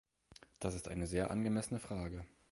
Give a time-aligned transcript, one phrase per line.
[0.59, 2.25] Das ist eine sehr angemessene Frage.